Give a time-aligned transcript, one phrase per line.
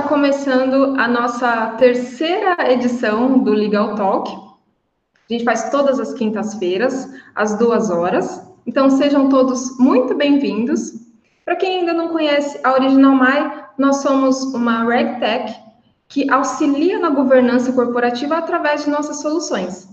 [0.00, 4.30] está começando a nossa terceira edição do Legal Talk.
[4.32, 8.42] A gente faz todas as quintas-feiras, às duas horas.
[8.66, 10.92] Então, sejam todos muito bem-vindos.
[11.44, 15.54] Para quem ainda não conhece a Original My, nós somos uma RegTech
[16.08, 19.86] que auxilia na governança corporativa através de nossas soluções.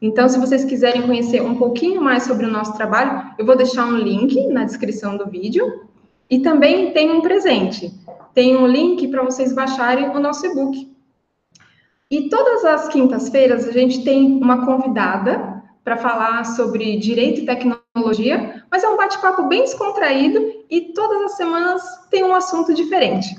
[0.00, 3.84] Então, se vocês quiserem conhecer um pouquinho mais sobre o nosso trabalho, eu vou deixar
[3.84, 5.82] um link na descrição do vídeo.
[6.30, 7.92] E também tem um presente
[8.34, 10.90] tem um link para vocês baixarem o nosso e-book.
[12.10, 18.64] E todas as quintas-feiras a gente tem uma convidada para falar sobre direito e tecnologia,
[18.70, 23.34] mas é um bate-papo bem descontraído e todas as semanas tem um assunto diferente.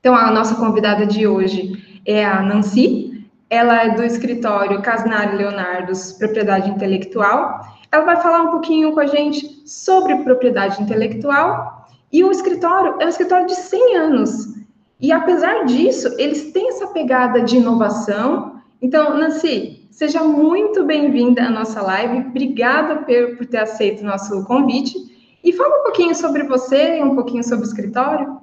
[0.00, 6.12] Então, a nossa convidada de hoje é a Nancy, ela é do escritório Casnari Leonardos
[6.12, 7.60] Propriedade Intelectual.
[7.90, 11.77] Ela vai falar um pouquinho com a gente sobre propriedade intelectual
[12.12, 14.58] e o escritório é um escritório de 100 anos.
[15.00, 18.60] E apesar disso, eles têm essa pegada de inovação.
[18.80, 22.28] Então, Nancy, seja muito bem-vinda à nossa live.
[22.28, 24.96] Obrigada por, por ter aceito o nosso convite.
[25.44, 28.40] E fala um pouquinho sobre você e um pouquinho sobre o escritório.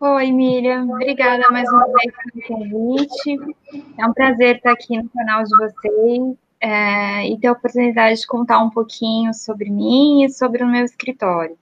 [0.00, 0.88] Oi, Miriam.
[0.88, 3.56] Obrigada mais uma vez pelo convite.
[3.98, 8.26] É um prazer estar aqui no canal de vocês é, e ter a oportunidade de
[8.26, 11.56] contar um pouquinho sobre mim e sobre o meu escritório.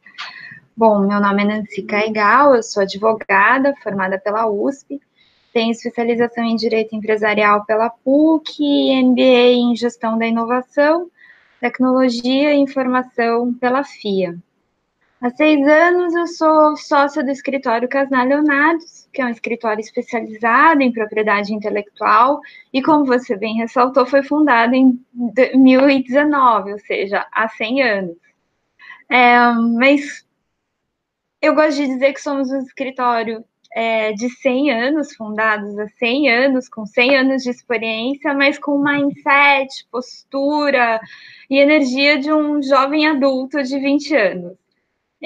[0.77, 5.00] Bom, meu nome é Nancy Caigal, eu sou advogada, formada pela USP,
[5.52, 11.11] tenho especialização em Direito Empresarial pela PUC e MBA em Gestão da Inovação,
[11.61, 14.36] Tecnologia e Informação pela FIA.
[15.19, 20.83] Há seis anos eu sou sócia do escritório Casnal Leonardos, que é um escritório especializado
[20.83, 22.39] em propriedade intelectual,
[22.70, 28.17] e como você bem ressaltou, foi fundado em 2019, ou seja, há 100 anos.
[29.08, 29.39] É,
[29.78, 30.27] mas
[31.41, 33.42] eu gosto de dizer que somos um escritório
[33.73, 38.83] é, de 100 anos, fundados há 100 anos, com 100 anos de experiência, mas com
[38.83, 41.01] mindset, postura
[41.48, 44.66] e energia de um jovem adulto de 20 anos.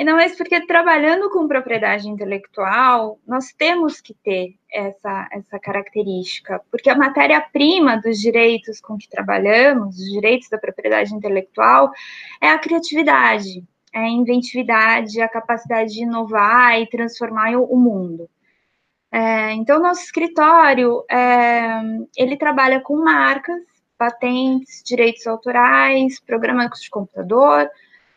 [0.01, 6.59] E não é porque trabalhando com propriedade intelectual, nós temos que ter essa, essa característica,
[6.71, 11.93] porque a matéria-prima dos direitos com que trabalhamos, os direitos da propriedade intelectual,
[12.41, 13.63] é a criatividade,
[13.93, 18.27] é a inventividade, a capacidade de inovar e transformar o mundo.
[19.13, 21.79] É, então, nosso escritório, é,
[22.17, 23.61] ele trabalha com marcas,
[23.99, 27.69] patentes, direitos autorais, programas de computador,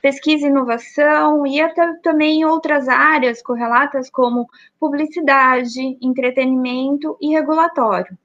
[0.04, 8.18] pesquisa e inovação e até também outras áreas correlatas como publicidade, entretenimento e regulatório.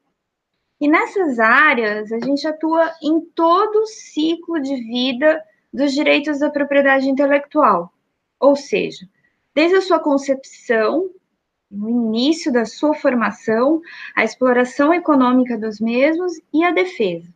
[0.80, 5.40] E nessas áreas, a gente atua em todo o ciclo de vida
[5.72, 7.92] dos direitos da propriedade intelectual,
[8.40, 9.08] ou seja,
[9.54, 11.08] desde a sua concepção,
[11.70, 13.80] no início da sua formação,
[14.16, 17.32] a exploração econômica dos mesmos e a defesa.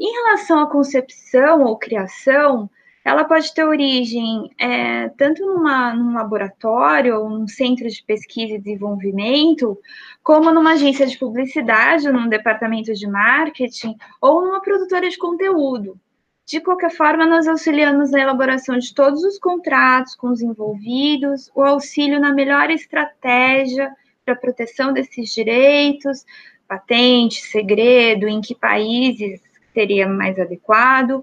[0.00, 2.70] Em relação à concepção ou criação,
[3.04, 8.58] ela pode ter origem é, tanto numa, num laboratório ou num centro de pesquisa e
[8.58, 9.78] desenvolvimento,
[10.22, 16.00] como numa agência de publicidade, num departamento de marketing ou numa produtora de conteúdo.
[16.46, 21.62] De qualquer forma, nós auxiliamos na elaboração de todos os contratos com os envolvidos, o
[21.62, 23.90] auxílio na melhor estratégia
[24.24, 26.24] para a proteção desses direitos,
[26.66, 29.40] patente, segredo, em que países
[29.74, 31.22] seria mais adequado,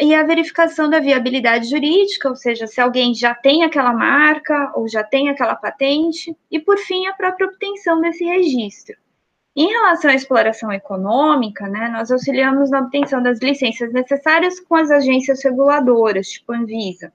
[0.00, 4.88] e a verificação da viabilidade jurídica, ou seja, se alguém já tem aquela marca ou
[4.88, 8.96] já tem aquela patente, e por fim, a própria obtenção desse registro.
[9.54, 14.90] Em relação à exploração econômica, né, nós auxiliamos na obtenção das licenças necessárias com as
[14.90, 17.12] agências reguladoras, tipo Anvisa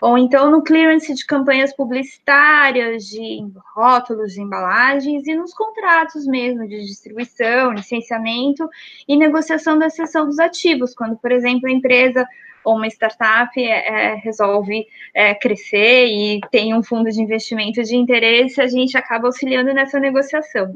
[0.00, 6.66] ou então no clearance de campanhas publicitárias, de rótulos, de embalagens, e nos contratos mesmo
[6.68, 8.68] de distribuição, licenciamento
[9.08, 12.26] e negociação da cessão dos ativos, quando, por exemplo, a empresa
[12.62, 17.96] ou uma startup é, é, resolve é, crescer e tem um fundo de investimento de
[17.96, 20.74] interesse, a gente acaba auxiliando nessa negociação.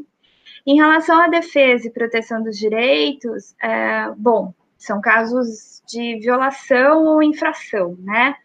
[0.64, 7.22] Em relação à defesa e proteção dos direitos, é, bom, são casos de violação ou
[7.22, 8.36] infração, né?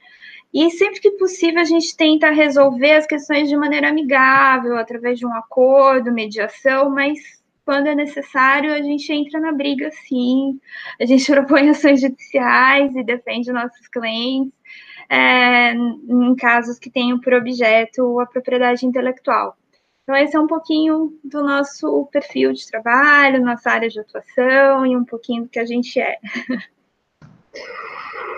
[0.55, 5.25] E sempre que possível, a gente tenta resolver as questões de maneira amigável, através de
[5.25, 7.19] um acordo, mediação, mas
[7.65, 10.57] quando é necessário, a gente entra na briga, sim.
[10.97, 14.53] A gente propõe ações judiciais e defende nossos clientes
[15.09, 19.57] é, em casos que tenham por objeto a propriedade intelectual.
[20.03, 24.95] Então, esse é um pouquinho do nosso perfil de trabalho, nossa área de atuação e
[24.95, 26.17] um pouquinho do que a gente é.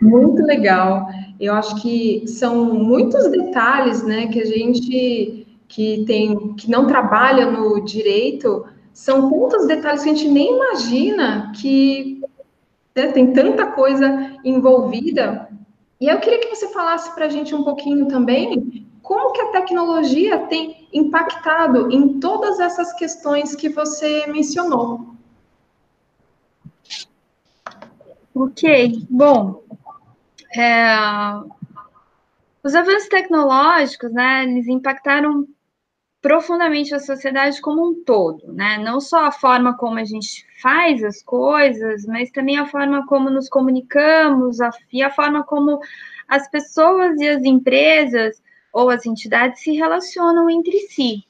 [0.00, 1.08] Muito legal.
[1.38, 7.48] Eu acho que são muitos detalhes, né, que a gente que tem que não trabalha
[7.48, 12.20] no direito, são tantos detalhes que a gente nem imagina que
[12.94, 15.48] né, tem tanta coisa envolvida.
[16.00, 19.52] E eu queria que você falasse para a gente um pouquinho também como que a
[19.52, 25.10] tecnologia tem impactado em todas essas questões que você mencionou.
[28.34, 29.62] Ok, bom,
[30.54, 30.96] é,
[32.62, 35.46] os avanços tecnológicos, né, eles impactaram
[36.20, 38.76] profundamente a sociedade como um todo, né?
[38.78, 43.30] Não só a forma como a gente faz as coisas, mas também a forma como
[43.30, 45.80] nos comunicamos a, e a forma como
[46.28, 48.42] as pessoas e as empresas
[48.72, 51.24] ou as entidades se relacionam entre si.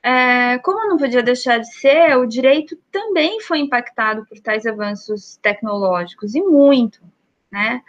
[0.00, 5.38] É, como não podia deixar de ser, o direito também foi impactado por tais avanços
[5.38, 7.00] tecnológicos, e muito,
[7.50, 7.82] né?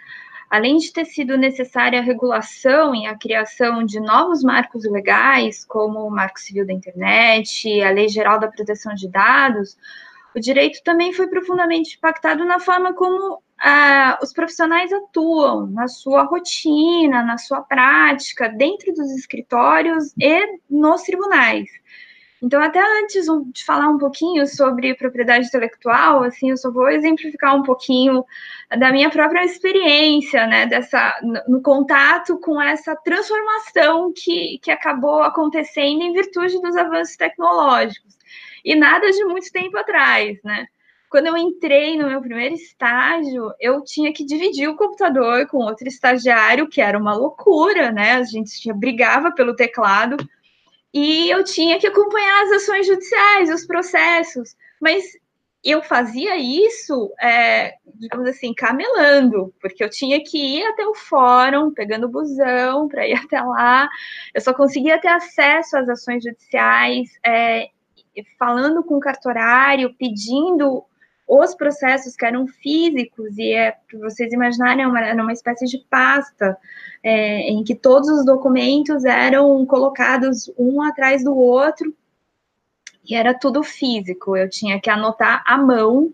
[0.56, 6.00] Além de ter sido necessária a regulação e a criação de novos marcos legais, como
[6.00, 9.78] o Marco Civil da Internet, a Lei Geral da Proteção de Dados,
[10.34, 16.24] o direito também foi profundamente impactado na forma como ah, os profissionais atuam, na sua
[16.24, 21.68] rotina, na sua prática, dentro dos escritórios e nos tribunais.
[22.42, 27.56] Então, até antes de falar um pouquinho sobre propriedade intelectual, assim, eu só vou exemplificar
[27.56, 28.26] um pouquinho
[28.78, 31.18] da minha própria experiência, né, dessa,
[31.48, 38.16] no contato com essa transformação que, que acabou acontecendo em virtude dos avanços tecnológicos.
[38.64, 40.68] E nada de muito tempo atrás, né?
[41.08, 45.88] Quando eu entrei no meu primeiro estágio, eu tinha que dividir o computador com outro
[45.88, 48.14] estagiário, que era uma loucura, né?
[48.14, 50.18] A gente brigava pelo teclado
[50.96, 55.04] e eu tinha que acompanhar as ações judiciais, os processos, mas
[55.62, 61.74] eu fazia isso, é, digamos assim, camelando, porque eu tinha que ir até o fórum,
[61.74, 63.90] pegando busão para ir até lá,
[64.34, 67.68] eu só conseguia ter acesso às ações judiciais, é,
[68.40, 70.82] falando com o cartorário, pedindo
[71.28, 75.80] os processos que eram físicos, e é, para vocês imaginarem, uma, era uma espécie de
[75.90, 76.58] pasta
[77.04, 81.96] é, em que todos os documentos eram colocados um atrás do outro,
[83.08, 86.12] e era tudo físico, eu tinha que anotar à mão,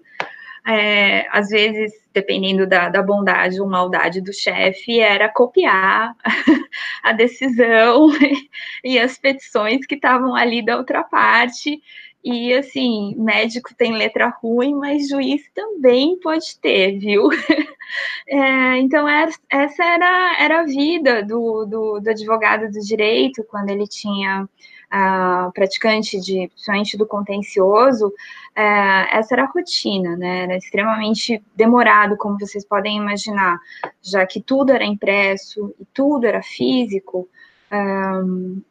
[0.66, 6.16] é, às vezes, dependendo da, da, bondade ou maldade do chefe, era copiar
[7.04, 8.10] a decisão
[8.84, 11.82] e as petições que estavam ali da outra parte,
[12.24, 17.30] e assim, médico tem letra ruim, mas juiz também pode ter, viu?
[18.26, 19.06] É, então,
[19.50, 25.52] essa era, era a vida do, do, do, advogado do direito, quando ele tinha uh,
[25.52, 30.44] praticante de, principalmente do contencioso, uh, essa era a rotina, né?
[30.44, 33.60] Era extremamente demorado, como vocês podem imaginar,
[34.02, 37.28] já que tudo era impresso e tudo era físico.
[37.70, 38.62] Um,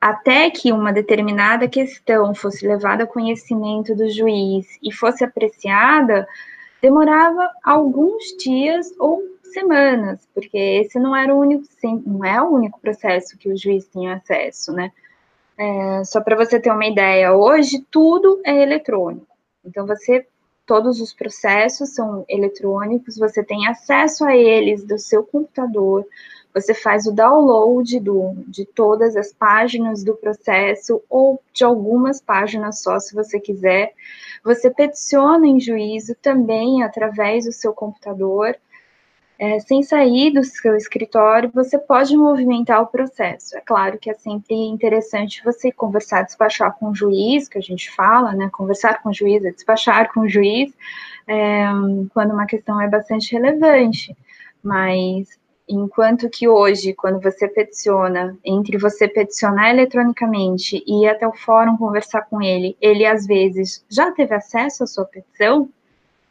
[0.00, 6.26] até que uma determinada questão fosse levada a conhecimento do juiz e fosse apreciada,
[6.80, 11.64] demorava alguns dias ou semanas, porque esse não era o único,
[12.06, 14.92] não é o único processo que o juiz tinha acesso, né?
[15.56, 19.26] É, só para você ter uma ideia, hoje tudo é eletrônico.
[19.64, 20.24] Então você,
[20.64, 26.06] todos os processos são eletrônicos, você tem acesso a eles do seu computador,
[26.54, 32.82] você faz o download do, de todas as páginas do processo ou de algumas páginas
[32.82, 33.92] só, se você quiser.
[34.44, 38.56] Você peticiona em juízo também através do seu computador.
[39.38, 43.56] É, sem sair do seu escritório, você pode movimentar o processo.
[43.56, 47.88] É claro que é sempre interessante você conversar, despachar com o juiz, que a gente
[47.92, 48.50] fala, né?
[48.50, 50.72] Conversar com o juiz é despachar com o juiz,
[51.28, 51.66] é,
[52.12, 54.16] quando uma questão é bastante relevante.
[54.60, 55.38] Mas
[55.68, 61.76] Enquanto que hoje, quando você peticiona, entre você peticionar eletronicamente e ir até o fórum
[61.76, 65.68] conversar com ele, ele às vezes já teve acesso à sua petição.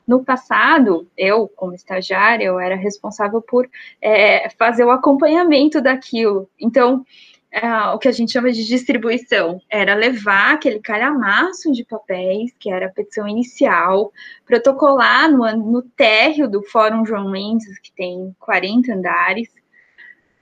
[0.08, 3.70] No passado, eu, como estagiária, eu era responsável por
[4.02, 6.50] é, fazer o acompanhamento daquilo.
[6.60, 7.06] Então,
[7.54, 12.72] uh, o que a gente chama de distribuição, era levar aquele calhamaço de papéis, que
[12.72, 14.12] era a petição inicial,
[14.46, 19.50] protocolar no, no térreo do Fórum João Mendes, que tem 40 andares,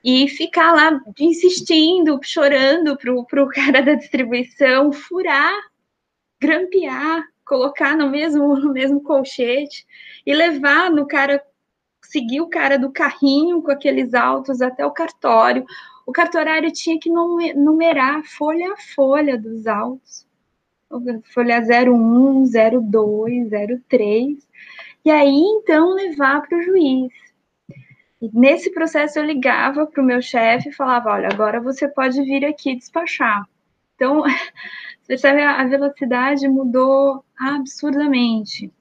[0.03, 5.53] e ficar lá insistindo, chorando para o cara da distribuição furar,
[6.39, 9.85] grampear, colocar no mesmo, no mesmo colchete
[10.25, 11.43] e levar no cara,
[12.03, 15.65] seguir o cara do carrinho com aqueles autos até o cartório,
[16.05, 20.25] o cartorário tinha que numerar folha a folha dos autos.
[21.33, 23.49] Folha 01, 02,
[23.87, 24.47] 03.
[25.03, 27.11] E aí, então, levar para o juiz.
[28.21, 32.21] E nesse processo eu ligava para o meu chefe e falava, olha, agora você pode
[32.23, 33.47] vir aqui despachar.
[33.95, 34.21] Então,
[35.01, 38.71] você percebe, a velocidade mudou absurdamente.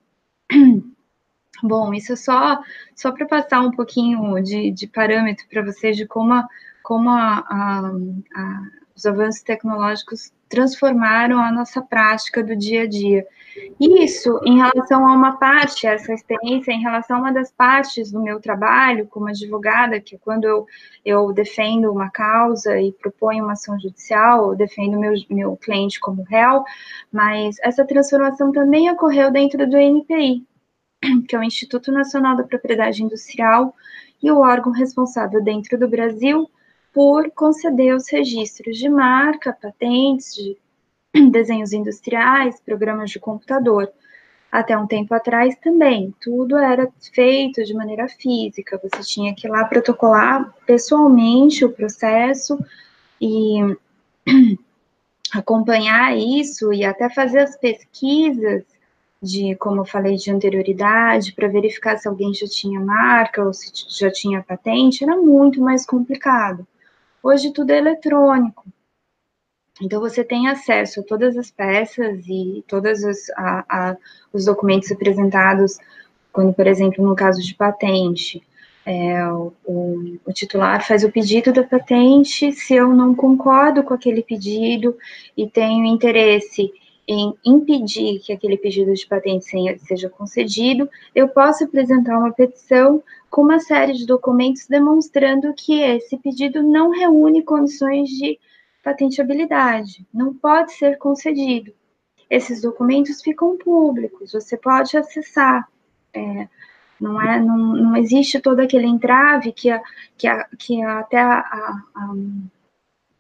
[1.62, 2.62] Bom, isso é só,
[2.94, 6.46] só para passar um pouquinho de, de parâmetro para vocês de como, a,
[6.84, 7.92] como a, a,
[8.36, 8.62] a,
[8.94, 13.26] os avanços tecnológicos transformaram a nossa prática do dia a dia.
[13.80, 18.20] Isso em relação a uma parte, essa experiência em relação a uma das partes do
[18.20, 20.66] meu trabalho como advogada, que quando eu,
[21.04, 26.22] eu defendo uma causa e proponho uma ação judicial, eu defendo meu, meu cliente como
[26.24, 26.64] réu,
[27.10, 30.46] mas essa transformação também ocorreu dentro do NPI,
[31.26, 33.74] que é o Instituto Nacional da Propriedade Industrial
[34.22, 36.50] e o órgão responsável dentro do Brasil
[36.94, 40.56] por conceder os registros de marca, patentes, de
[41.30, 43.92] desenhos industriais, programas de computador.
[44.50, 49.50] Até um tempo atrás também, tudo era feito de maneira física, você tinha que ir
[49.50, 52.56] lá protocolar pessoalmente o processo
[53.20, 53.76] e
[55.34, 58.62] acompanhar isso e até fazer as pesquisas
[59.20, 63.72] de, como eu falei, de anterioridade, para verificar se alguém já tinha marca ou se
[63.88, 66.64] já tinha patente, era muito mais complicado.
[67.24, 68.66] Hoje tudo é eletrônico.
[69.80, 73.96] Então, você tem acesso a todas as peças e todos os, a, a,
[74.30, 75.78] os documentos apresentados,
[76.30, 78.42] quando, por exemplo, no caso de patente,
[78.84, 84.22] é, o, o, titular faz o pedido da patente, se eu não concordo com aquele
[84.22, 84.94] pedido
[85.34, 86.70] e tenho interesse
[87.06, 89.44] em impedir que aquele pedido de patente
[89.78, 96.16] seja concedido, eu posso apresentar uma petição com uma série de documentos demonstrando que esse
[96.16, 98.38] pedido não reúne condições de
[98.82, 101.72] patenteabilidade, não pode ser concedido.
[102.28, 105.68] Esses documentos ficam públicos, você pode acessar.
[106.12, 106.48] É,
[107.00, 109.82] não, é, não, não existe todo aquele entrave que, a,
[110.16, 112.14] que, a, que a, até a, a,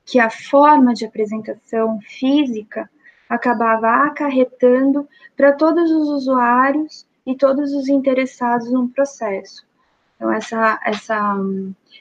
[0.06, 2.88] que a forma de apresentação física
[3.28, 9.64] acabava acarretando para todos os usuários e todos os interessados no processo.
[10.16, 11.36] Então, essa, essa,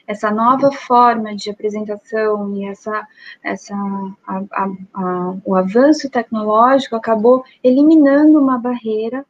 [0.06, 3.06] essa nova forma de apresentação e essa,
[3.42, 3.74] essa,
[4.26, 9.26] a, a, a, o avanço tecnológico acabou eliminando uma barreira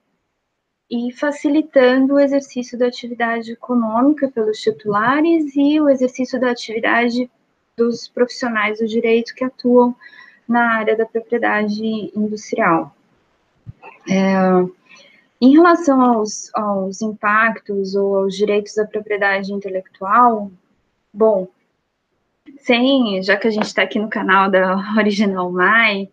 [0.91, 7.31] e facilitando o exercício da atividade econômica pelos titulares e o exercício da atividade
[7.77, 9.97] dos profissionais do direito que atuam
[10.49, 12.95] na área da propriedade industrial.
[14.09, 14.35] É,
[15.41, 20.51] em relação aos, aos impactos ou aos direitos da propriedade intelectual,
[21.13, 21.49] bom,
[22.59, 26.09] sem, já que a gente está aqui no canal da Original Mai,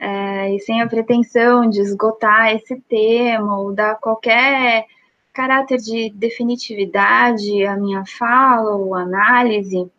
[0.00, 4.86] é, e sem a pretensão de esgotar esse tema ou dar qualquer
[5.32, 9.90] caráter de definitividade à minha fala ou análise,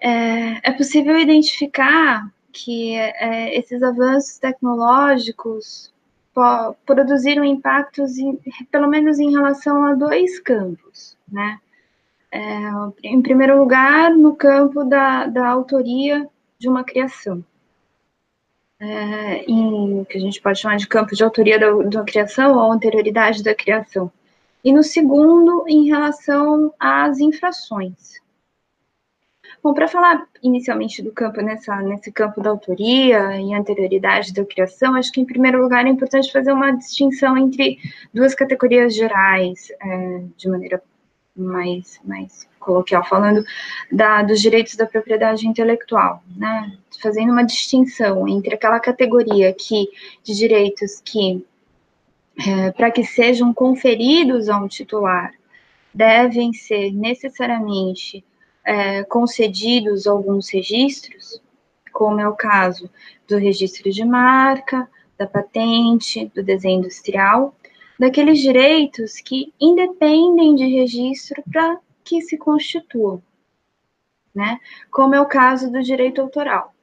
[0.00, 5.92] é, é possível identificar que é, esses avanços tecnológicos
[6.86, 8.38] produziram impactos, em,
[8.70, 11.58] pelo menos em relação a dois campos, né?
[12.30, 12.40] É,
[13.02, 16.28] em primeiro lugar, no campo da, da autoria
[16.58, 17.42] de uma criação,
[18.78, 22.70] é, em, que a gente pode chamar de campo de autoria da, da criação ou
[22.70, 24.12] anterioridade da criação.
[24.62, 28.20] E no segundo, em relação às infrações,
[29.62, 34.94] Bom, para falar inicialmente do campo, nessa, nesse campo da autoria e anterioridade da criação,
[34.94, 37.78] acho que, em primeiro lugar, é importante fazer uma distinção entre
[38.14, 40.82] duas categorias gerais, é, de maneira
[41.34, 43.44] mais, mais coloquial, falando
[43.90, 46.72] da, dos direitos da propriedade intelectual, né?
[47.00, 49.88] Fazendo uma distinção entre aquela categoria que,
[50.22, 51.44] de direitos que,
[52.46, 55.32] é, para que sejam conferidos a um titular,
[55.92, 58.24] devem ser necessariamente
[58.68, 61.40] é, concedidos alguns registros,
[61.90, 62.90] como é o caso
[63.26, 67.56] do registro de marca, da patente, do desenho industrial,
[67.98, 73.22] daqueles direitos que independem de registro para que se constituam,
[74.34, 74.60] né?
[74.90, 76.74] Como é o caso do direito autoral.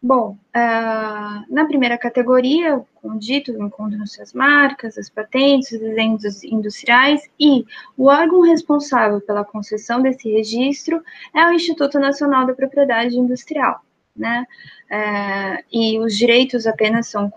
[0.00, 7.28] Bom, uh, na primeira categoria, como dito, encontram-se as marcas, as patentes, os desenhos industriais
[7.38, 11.02] e o órgão responsável pela concessão desse registro
[11.34, 13.82] é o Instituto Nacional da Propriedade Industrial,
[14.18, 14.44] né?
[14.90, 17.30] Uh, e os direitos apenas são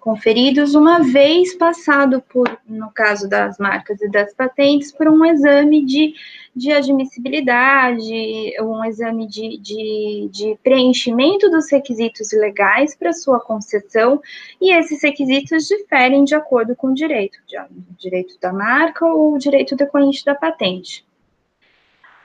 [0.00, 5.84] conferidos uma vez passado por, no caso das marcas e das patentes, por um exame
[5.84, 6.14] de
[6.54, 8.12] de admissibilidade,
[8.60, 14.20] um exame de, de, de preenchimento dos requisitos legais para sua concessão,
[14.60, 19.38] e esses requisitos diferem de acordo com o direito, o direito da marca ou o
[19.38, 21.04] direito decorrente da patente.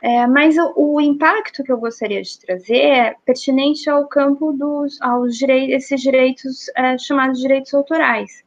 [0.06, 5.02] É, mas o, o, impacto que eu gostaria de trazer é pertinente ao campo dos
[5.02, 8.44] aos direitos, esses direitos é, chamados direitos autorais,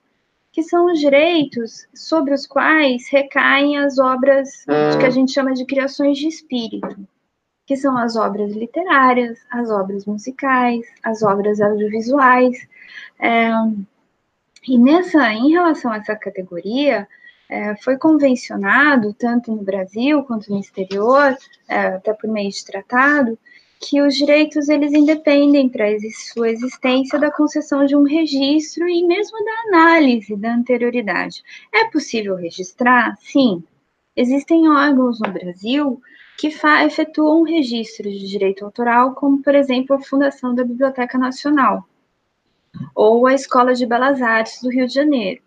[0.53, 4.49] que são os direitos sobre os quais recaem as obras
[5.01, 6.97] que a gente chama de criações de espírito,
[7.67, 12.57] que são as obras literárias, as obras musicais, as obras audiovisuais.
[13.19, 13.51] É,
[14.69, 17.09] e nessa, em relação a essa categoria,
[17.49, 21.37] é, foi convencionado, tanto no Brasil quanto no exterior,
[21.67, 23.39] é, até por meio de tratado,
[23.81, 25.87] que os direitos eles independem para
[26.33, 31.43] sua existência da concessão de um registro e mesmo da análise da anterioridade.
[31.73, 33.17] É possível registrar?
[33.21, 33.63] Sim.
[34.17, 36.03] Existem órgãos no Brasil
[36.37, 36.49] que
[36.85, 41.89] efetuam um registro de direito autoral, como, por exemplo, a Fundação da Biblioteca Nacional
[42.95, 45.41] ou a Escola de Belas Artes do Rio de Janeiro.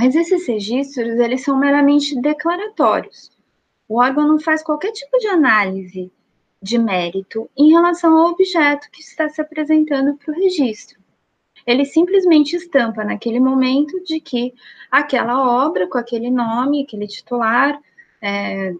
[0.00, 3.30] Mas esses registros, eles são meramente declaratórios.
[3.86, 6.10] O órgão não faz qualquer tipo de análise
[6.62, 10.98] de mérito em relação ao objeto que está se apresentando para o registro.
[11.66, 14.54] Ele simplesmente estampa naquele momento de que
[14.90, 17.78] aquela obra, com aquele nome, aquele titular,
[18.22, 18.72] é,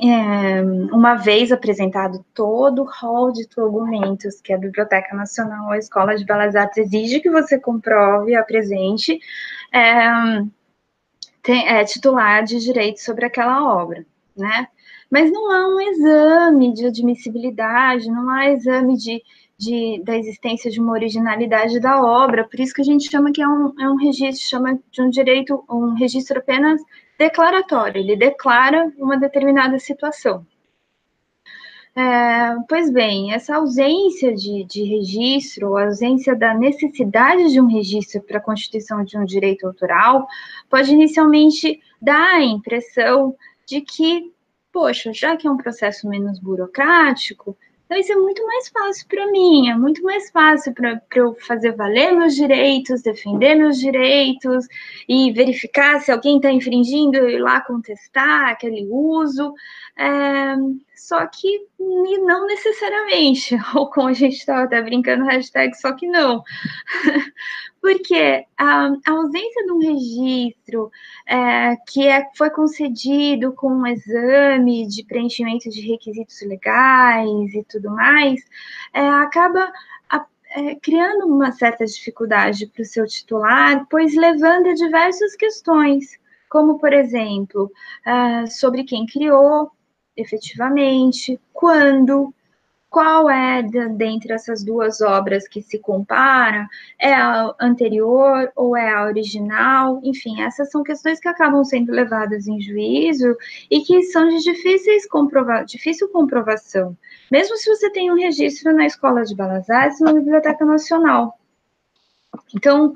[0.00, 0.62] é,
[0.92, 6.16] uma vez apresentado todo o rol de documentos que a Biblioteca Nacional ou a Escola
[6.16, 9.20] de Belas Artes exige que você comprove, apresente,
[9.72, 10.42] é,
[11.42, 14.04] tem, é titular de direito sobre aquela obra,
[14.36, 14.68] né?
[15.10, 19.22] Mas não há um exame de admissibilidade, não há exame de,
[19.58, 23.42] de, da existência de uma originalidade da obra, por isso que a gente chama que
[23.42, 26.80] é um, é um registro, chama de um direito, um registro apenas
[27.18, 30.46] declaratório, ele declara uma determinada situação.
[31.94, 38.22] É, pois bem, essa ausência de, de registro, a ausência da necessidade de um registro
[38.22, 40.26] para a constituição de um direito autoral,
[40.70, 44.32] pode inicialmente dar a impressão de que,
[44.72, 47.56] poxa, já que é um processo menos burocrático,
[47.92, 51.72] então isso é muito mais fácil para mim, é muito mais fácil para eu fazer
[51.72, 54.66] valer meus direitos, defender meus direitos
[55.06, 59.52] e verificar se alguém está infringindo, eu ir lá contestar aquele uso.
[59.94, 60.54] É,
[60.96, 66.42] só que não necessariamente, ou como a gente estava até brincando, hashtag só que não.
[67.82, 70.88] Porque a, a, ausência de um registro
[71.26, 77.90] é, que é, foi concedido com um exame de preenchimento de requisitos legais e tudo
[77.90, 78.40] mais,
[78.94, 79.72] é, acaba
[80.08, 86.78] a, é, criando uma certa dificuldade para o seu titular, pois levanta diversas questões, como,
[86.78, 87.68] por exemplo,
[88.06, 89.72] é, sobre quem criou,
[90.16, 92.32] efetivamente, quando,
[92.92, 98.92] qual é de, dentre essas duas obras que se compara, é a anterior ou é
[98.92, 103.34] a original, enfim, essas são questões que acabam sendo levadas em juízo
[103.70, 106.94] e que são de difíceis comprova difícil comprovação,
[107.30, 111.38] mesmo se você tem um registro na Escola de Belas Artes na Biblioteca Nacional.
[112.54, 112.92] Então,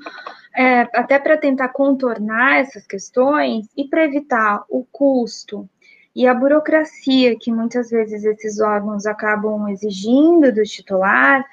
[0.55, 5.67] é, até para tentar contornar essas questões e para evitar o custo
[6.17, 11.45] e a burocracia que muitas vezes esses órgãos acabam exigindo do titular,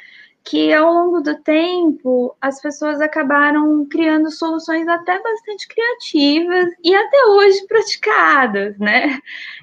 [0.43, 7.27] que ao longo do tempo as pessoas acabaram criando soluções até bastante criativas e até
[7.27, 9.19] hoje praticadas, né?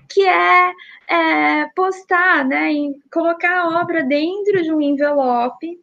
[0.08, 0.72] Que é,
[1.08, 2.70] é postar, né?
[3.12, 5.80] colocar a obra dentro de um envelope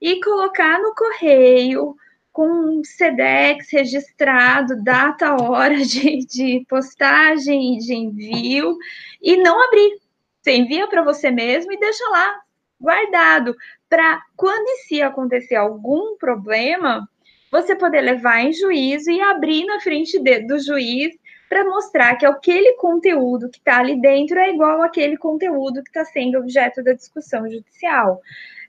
[0.00, 1.94] e colocar no correio
[2.32, 8.76] com SEDEX registrado, data, hora de, de postagem e de envio,
[9.20, 10.00] e não abrir.
[10.40, 12.40] Você envia para você mesmo e deixa lá
[12.80, 13.54] guardado,
[13.88, 17.08] para quando e se acontecer algum problema,
[17.50, 21.14] você poder levar em juízo e abrir na frente de, do juiz
[21.48, 26.04] para mostrar que aquele conteúdo que está ali dentro é igual àquele conteúdo que está
[26.04, 28.20] sendo objeto da discussão judicial.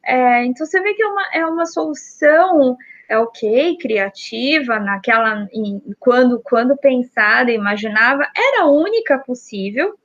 [0.05, 2.77] É, então, você vê que é uma, é uma solução
[3.09, 5.47] é ok, criativa, naquela
[5.99, 9.97] quando quando pensada, imaginava, era a única possível,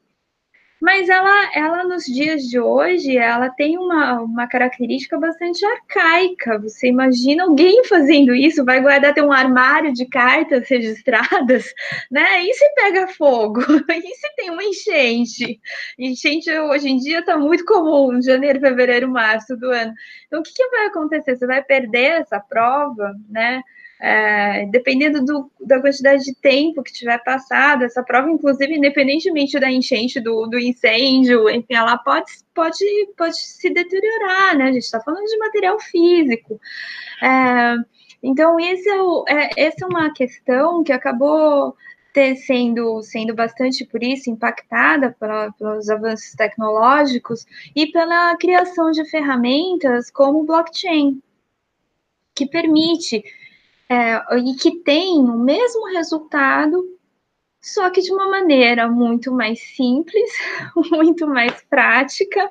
[0.80, 6.58] mas ela, ela nos dias de hoje, ela tem uma, uma característica bastante arcaica.
[6.60, 11.72] Você imagina alguém fazendo isso, vai guardar ter um armário de cartas registradas,
[12.10, 12.44] né?
[12.44, 13.60] E se pega fogo?
[13.98, 15.60] E se tem uma enchente?
[15.98, 19.92] Enchente hoje em dia está muito comum, janeiro, fevereiro, março do ano.
[20.26, 21.36] Então, o que, que vai acontecer?
[21.36, 23.62] Você vai perder essa prova, né?
[24.00, 29.70] É, dependendo do, da quantidade de tempo que tiver passado, essa prova, inclusive, independentemente da
[29.70, 32.84] enchente, do, do incêndio, enfim, ela pode, pode,
[33.16, 34.64] pode se deteriorar, né?
[34.64, 36.60] A gente está falando de material físico.
[37.22, 37.74] É,
[38.22, 41.74] então, esse é, o, é, essa é uma questão que acabou
[42.12, 47.44] ter sendo, sendo bastante por isso impactada pela, pelos avanços tecnológicos
[47.76, 51.22] e pela criação de ferramentas como o blockchain,
[52.34, 53.22] que permite
[53.88, 56.84] é, e que tem o mesmo resultado,
[57.60, 60.30] só que de uma maneira muito mais simples,
[60.92, 62.48] muito mais prática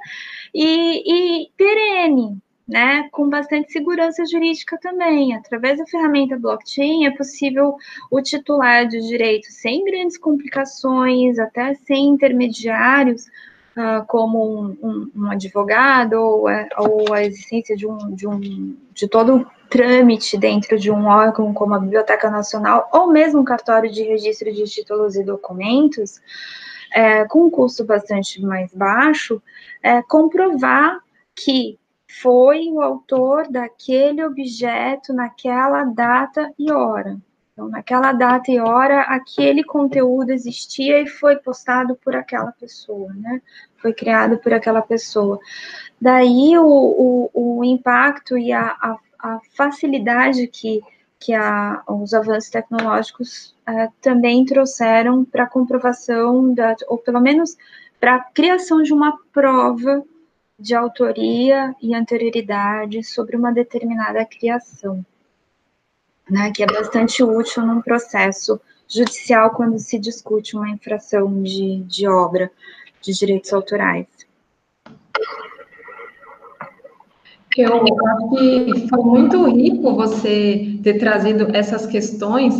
[0.53, 5.33] e, e perene, né, com bastante segurança jurídica também.
[5.35, 7.77] Através da ferramenta blockchain é possível
[8.11, 13.27] o titular de direito sem grandes complicações, até sem intermediários,
[13.77, 18.75] uh, como um, um, um, advogado ou a, ou a existência de um, de um
[18.93, 23.91] de todo trâmite dentro de um órgão como a Biblioteca Nacional ou mesmo um cartório
[23.91, 26.21] de registro de títulos e documentos,
[26.93, 29.41] é, com um custo bastante mais baixo,
[29.83, 30.99] é, comprovar
[31.35, 31.77] que
[32.21, 37.17] foi o autor daquele objeto naquela data e hora.
[37.57, 43.41] Então, naquela data e hora, aquele conteúdo existia e foi postado por aquela pessoa, né?
[43.77, 45.39] Foi criado por aquela pessoa.
[45.99, 48.97] Daí o, o, o impacto e a, a,
[49.35, 50.81] a, facilidade que,
[51.19, 57.57] que a, os avanços tecnológicos uh, também trouxeram para a comprovação, da, ou pelo menos
[57.99, 60.03] para a criação de uma prova
[60.59, 65.05] de autoria e anterioridade sobre uma determinada criação,
[66.29, 72.07] né, que é bastante útil num processo judicial quando se discute uma infração de, de
[72.07, 72.51] obra
[73.01, 74.07] de direitos autorais.
[77.61, 82.53] Eu acho que foi muito rico você ter trazido essas questões,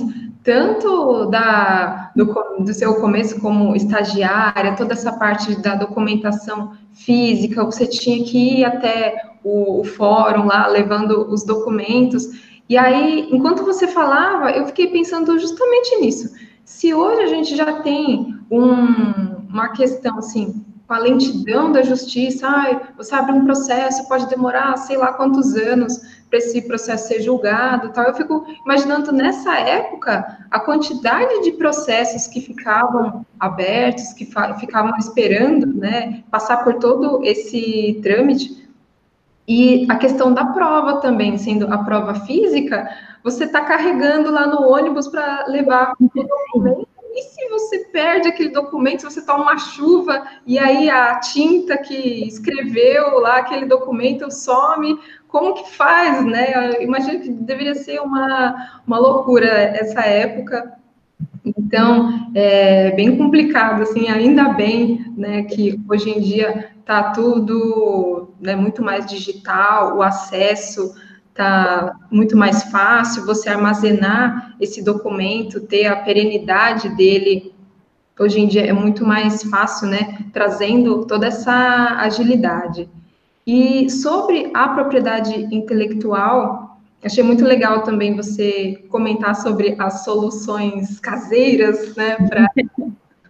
[0.43, 2.25] tanto da, do,
[2.59, 8.65] do seu começo como estagiária, toda essa parte da documentação física, você tinha que ir
[8.65, 12.29] até o, o fórum lá, levando os documentos.
[12.69, 16.33] E aí, enquanto você falava, eu fiquei pensando justamente nisso.
[16.65, 22.47] Se hoje a gente já tem um, uma questão assim, com a lentidão da justiça,
[22.47, 27.21] ai, você abre um processo, pode demorar sei lá quantos anos para esse processo ser
[27.21, 28.05] julgado, tal.
[28.05, 34.25] Eu fico imaginando nessa época a quantidade de processos que ficavam abertos, que
[34.59, 38.65] ficavam esperando, né, passar por todo esse trâmite.
[39.45, 42.89] E a questão da prova também, sendo a prova física,
[43.23, 46.86] você está carregando lá no ônibus para levar o documento.
[47.17, 51.75] E se você perde aquele documento, se você toma uma chuva e aí a tinta
[51.75, 56.79] que escreveu lá aquele documento some, como que faz, né?
[56.79, 60.73] Imagino que deveria ser uma, uma loucura essa época.
[61.43, 68.55] Então, é bem complicado, assim, ainda bem, né, que hoje em dia está tudo né,
[68.55, 70.93] muito mais digital, o acesso
[71.37, 77.53] está muito mais fácil, você armazenar esse documento, ter a perenidade dele,
[78.19, 82.89] hoje em dia é muito mais fácil, né, trazendo toda essa agilidade.
[83.45, 91.95] E sobre a propriedade intelectual, achei muito legal também você comentar sobre as soluções caseiras,
[91.95, 92.17] né,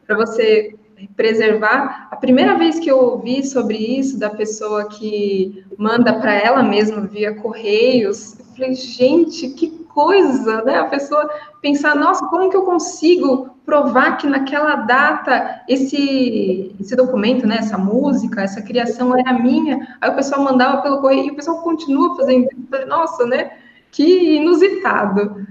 [0.07, 0.73] para você
[1.15, 2.07] preservar.
[2.11, 7.01] A primeira vez que eu ouvi sobre isso da pessoa que manda para ela mesma
[7.01, 10.77] via correios, eu falei, gente, que coisa, né?
[10.77, 11.27] A pessoa
[11.61, 17.77] pensar, nossa, como que eu consigo provar que naquela data esse, esse documento, né, essa
[17.77, 19.97] música, essa criação era minha.
[19.99, 22.47] Aí o pessoal mandava pelo correio e o pessoal continua fazendo.
[22.87, 23.51] Nossa, né?
[23.91, 25.47] Que inusitado.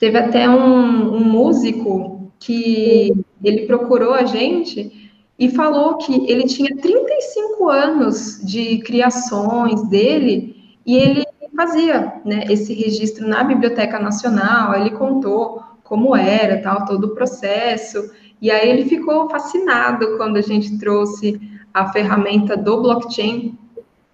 [0.00, 6.76] Teve até um, um músico que ele procurou a gente e falou que ele tinha
[6.76, 11.24] 35 anos de criações dele e ele
[11.54, 18.10] fazia né, esse registro na Biblioteca Nacional, ele contou como era, tal, todo o processo.
[18.40, 21.40] E aí ele ficou fascinado quando a gente trouxe
[21.72, 23.58] a ferramenta do blockchain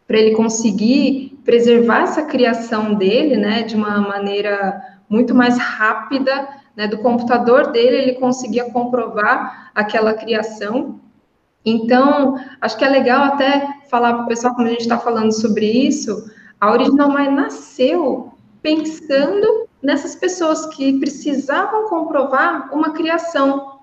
[0.06, 6.88] para ele conseguir preservar essa criação dele, né, de uma maneira muito mais rápida, né,
[6.88, 11.00] do computador dele, ele conseguia comprovar aquela criação.
[11.64, 15.32] Então, acho que é legal até falar para o pessoal, quando a gente está falando
[15.32, 18.32] sobre isso, a Original Mind nasceu
[18.62, 23.80] pensando nessas pessoas que precisavam comprovar uma criação.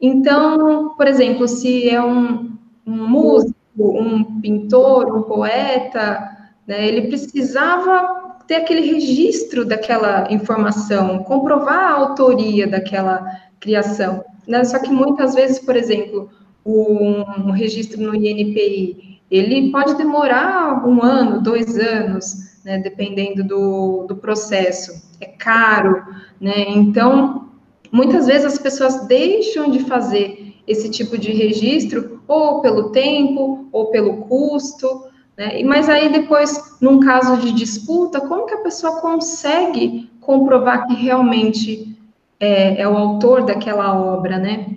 [0.00, 8.19] Então, por exemplo, se é um, um músico, um pintor, um poeta, né, ele precisava
[8.50, 13.24] ter aquele registro daquela informação, comprovar a autoria daquela
[13.60, 14.24] criação.
[14.44, 14.64] Né?
[14.64, 16.28] Só que muitas vezes, por exemplo,
[16.66, 24.16] um, registro no INPI, ele pode demorar um ano, dois anos, né, dependendo do, do
[24.16, 25.00] processo.
[25.20, 26.02] É caro,
[26.40, 26.70] né?
[26.70, 27.50] Então,
[27.92, 33.92] muitas vezes as pessoas deixam de fazer esse tipo de registro ou pelo tempo ou
[33.92, 35.04] pelo custo,
[35.40, 35.62] né?
[35.64, 41.96] Mas aí depois, num caso de disputa, como que a pessoa consegue comprovar que realmente
[42.38, 44.76] é, é o autor daquela obra, né?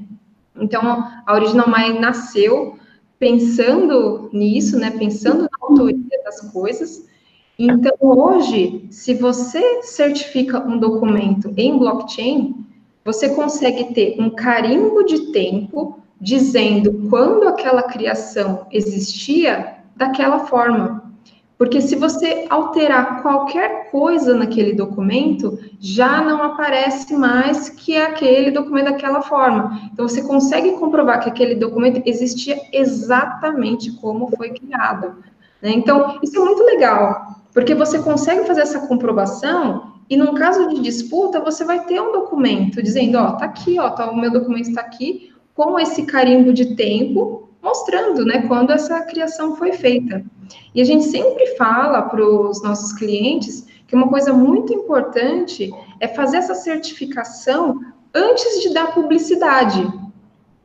[0.56, 2.78] Então, a Original Mind nasceu
[3.20, 4.92] pensando nisso, né?
[4.92, 7.10] Pensando na autoria das coisas.
[7.60, 12.56] Então, hoje, se você certifica um documento em blockchain,
[13.04, 21.04] você consegue ter um carimbo de tempo dizendo quando aquela criação existia daquela forma.
[21.58, 28.86] Porque se você alterar qualquer coisa naquele documento, já não aparece mais que aquele documento
[28.86, 29.90] daquela forma.
[29.94, 35.16] Então, você consegue comprovar que aquele documento existia exatamente como foi criado.
[35.62, 35.72] Né?
[35.72, 40.82] Então, isso é muito legal, porque você consegue fazer essa comprovação e, num caso de
[40.82, 44.68] disputa, você vai ter um documento dizendo: ó, tá aqui, ó, tá, o meu documento
[44.68, 50.24] está aqui, com esse carimbo de tempo, mostrando, né, quando essa criação foi feita.
[50.76, 56.08] E a gente sempre fala para os nossos clientes que uma coisa muito importante é
[56.10, 57.80] fazer essa certificação
[58.14, 59.88] antes de dar publicidade.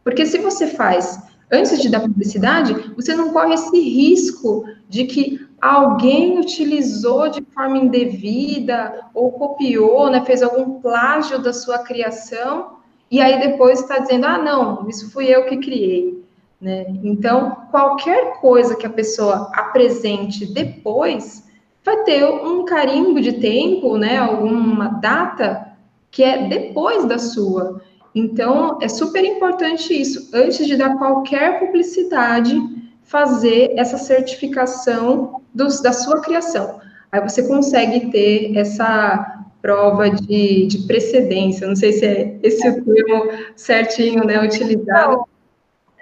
[0.02, 5.46] Porque se você faz antes de dar publicidade, você não corre esse risco de que
[5.61, 12.78] alguém utilizou de forma indevida ou copiou, né, fez algum plágio da sua criação
[13.11, 16.22] e aí depois está dizendo, ah, não, isso fui eu que criei.
[16.61, 16.87] Né?
[17.05, 21.47] Então, qualquer coisa que a pessoa apresente depois
[21.85, 25.68] vai ter um carimbo de tempo, né, alguma data
[26.11, 27.81] que é depois da sua.
[28.14, 32.61] Então, é super importante isso, antes de dar qualquer publicidade,
[33.05, 36.81] fazer essa certificação dos, da sua criação.
[37.11, 42.85] Aí você consegue ter essa prova de, de precedência, não sei se é esse o
[42.85, 45.25] termo certinho, né, utilizado.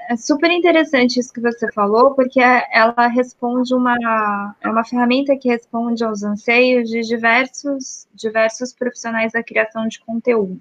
[0.09, 5.49] É super interessante isso que você falou, porque ela responde uma é uma ferramenta que
[5.49, 10.61] responde aos anseios de diversos diversos profissionais da criação de conteúdo,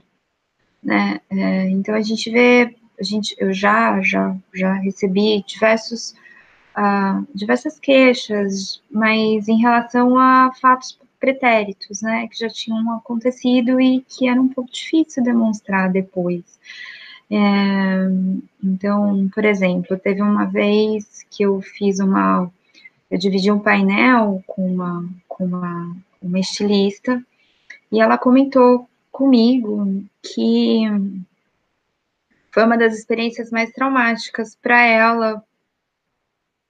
[0.84, 1.20] né?
[1.30, 6.16] É, então a gente vê, a gente eu já já já recebi diversos
[6.76, 14.02] uh, diversas queixas, mas em relação a fatos pretéritos, né, que já tinham acontecido e
[14.02, 16.60] que era um pouco difícil demonstrar depois.
[17.30, 18.08] É,
[18.64, 22.52] então, por exemplo, teve uma vez que eu fiz uma,
[23.10, 27.24] eu dividi um painel com uma, com uma, uma estilista
[27.92, 30.84] e ela comentou comigo que
[32.52, 35.44] foi uma das experiências mais traumáticas para ela,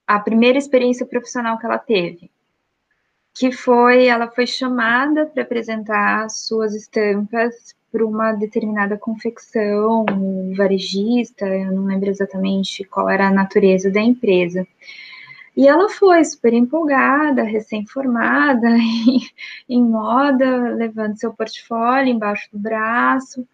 [0.07, 2.31] a primeira experiência profissional que ela teve
[3.35, 10.05] que foi, ela foi chamada para apresentar suas estampas para uma determinada confecção,
[10.53, 14.67] varejista, eu não lembro exatamente qual era a natureza da empresa.
[15.55, 19.21] E ela foi super empolgada, recém-formada, em,
[19.69, 23.47] em, moda, levando seu portfólio embaixo do braço,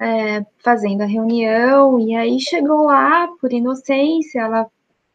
[0.00, 4.66] é, fazendo a reunião, e aí chegou lá, por inocência, ela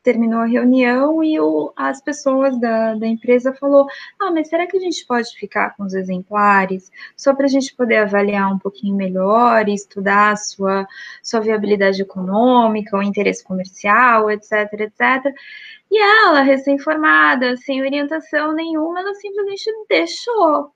[0.04, 3.88] terminou a reunião e o, as pessoas da, da empresa falou,
[4.20, 7.76] ah, mas será que a gente pode ficar com os exemplares só para a gente
[7.76, 10.88] poder avaliar um pouquinho melhor e estudar a sua,
[11.22, 15.34] sua viabilidade econômica, o interesse comercial, etc, etc.
[15.92, 20.72] E ela, recém-formada, sem orientação nenhuma, ela simplesmente deixou.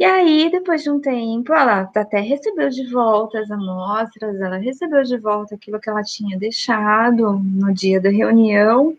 [0.00, 5.02] E aí, depois de um tempo, ela até recebeu de volta as amostras, ela recebeu
[5.02, 8.96] de volta aquilo que ela tinha deixado no dia da reunião,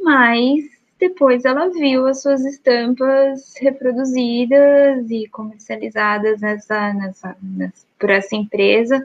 [0.00, 0.64] mas
[0.96, 9.02] depois ela viu as suas estampas reproduzidas e comercializadas nessa, nessa, nessa, por essa empresa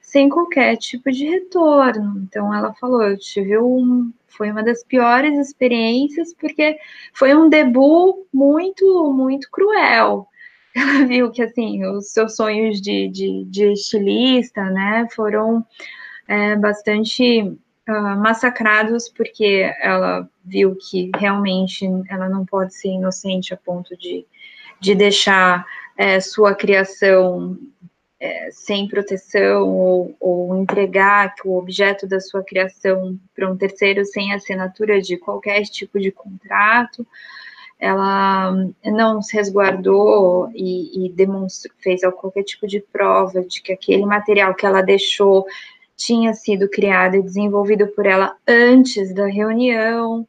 [0.00, 2.22] sem qualquer tipo de retorno.
[2.26, 6.78] Então ela falou, eu tive um, foi uma das piores experiências porque
[7.12, 10.26] foi um debut muito, muito cruel
[10.76, 15.64] ela viu que, assim, os seus sonhos de, de, de estilista, né, foram
[16.28, 17.40] é, bastante
[17.88, 24.26] uh, massacrados, porque ela viu que realmente ela não pode ser inocente a ponto de,
[24.80, 25.64] de deixar
[25.96, 27.58] é, sua criação
[28.20, 34.32] é, sem proteção ou, ou, entregar o objeto da sua criação para um terceiro sem
[34.32, 37.06] assinatura de qualquer tipo de contrato
[37.78, 38.52] ela
[38.84, 44.54] não se resguardou e, e demonstrou, fez qualquer tipo de prova de que aquele material
[44.54, 45.46] que ela deixou
[45.96, 50.26] tinha sido criado e desenvolvido por ela antes da reunião.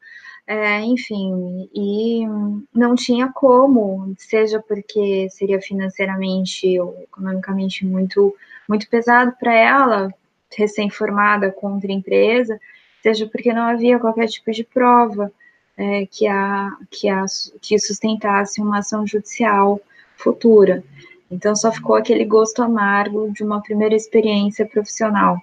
[0.48, 2.26] é, enfim, e
[2.74, 8.34] não tinha como, seja porque seria financeiramente ou economicamente muito,
[8.68, 10.14] muito pesado para ela,
[10.56, 12.60] recém-formada contra a empresa,
[13.04, 15.32] seja porque não havia qualquer tipo de prova
[15.78, 17.26] é, que, a, que, a,
[17.62, 19.80] que sustentasse uma ação judicial
[20.16, 20.84] futura.
[21.30, 25.38] Então, só ficou aquele gosto amargo de uma primeira experiência profissional.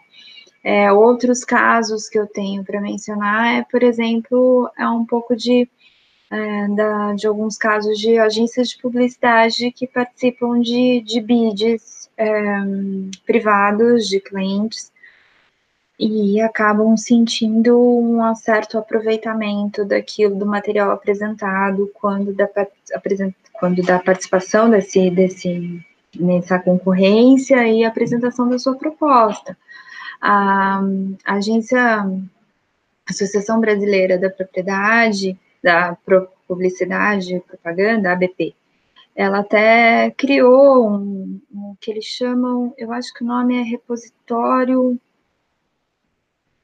[0.63, 5.69] É, outros casos que eu tenho para mencionar é, por exemplo, é um pouco de,
[6.31, 12.27] é, da, de alguns casos de agências de publicidade que participam de, de bids é,
[13.27, 14.91] privados de clientes
[15.99, 22.49] e acabam sentindo um certo aproveitamento daquilo do material apresentado quando da,
[23.53, 25.81] quando da participação desse, desse
[26.19, 29.57] nessa concorrência e apresentação da sua proposta.
[30.21, 30.81] A,
[31.25, 31.79] a agência
[33.09, 35.97] Associação Brasileira da Propriedade, da
[36.49, 38.55] Publicidade e Propaganda, ABP,
[39.15, 44.99] ela até criou um, um, que eles chamam, eu acho que o nome é repositório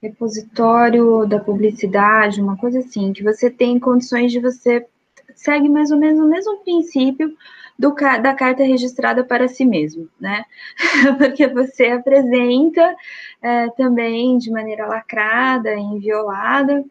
[0.03, 4.87] repositório da publicidade, uma coisa assim, que você tem condições de você
[5.35, 7.37] segue mais ou menos o mesmo princípio
[7.79, 10.45] do, da carta registrada para si mesmo, né?
[11.19, 12.95] Porque você apresenta
[13.43, 16.85] é, também de maneira lacrada, inviolada,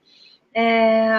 [0.54, 1.10] é,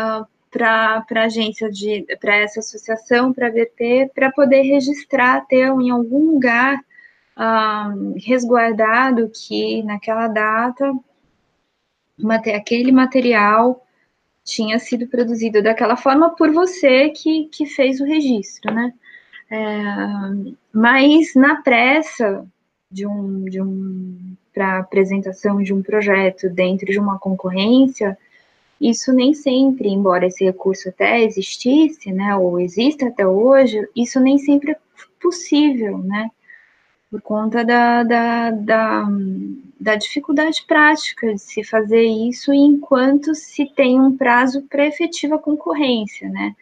[0.50, 5.90] para a agência de para essa associação, para a BP, para poder registrar, ter em
[5.90, 6.76] algum lugar
[7.38, 10.92] um, resguardado que naquela data
[12.54, 13.84] aquele material
[14.44, 18.92] tinha sido produzido daquela forma por você que, que fez o registro, né?
[19.50, 19.82] É,
[20.72, 22.46] mas na pressa
[22.90, 28.18] de um, de um para apresentação de um projeto dentro de uma concorrência,
[28.80, 34.38] isso nem sempre, embora esse recurso até existisse, né, ou exista até hoje, isso nem
[34.38, 34.76] sempre é
[35.20, 36.30] possível, né?
[37.10, 39.08] Por conta da, da, da,
[39.80, 46.28] da, dificuldade prática de se fazer isso enquanto se tem um prazo para efetiva concorrência,
[46.28, 46.54] né?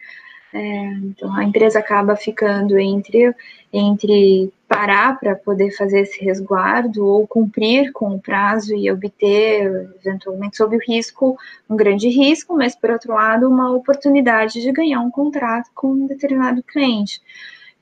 [0.51, 3.35] É, então a empresa acaba ficando entre,
[3.71, 10.57] entre parar para poder fazer esse resguardo ou cumprir com o prazo e obter, eventualmente,
[10.57, 11.37] sob o risco,
[11.69, 16.07] um grande risco, mas por outro lado, uma oportunidade de ganhar um contrato com um
[16.07, 17.21] determinado cliente.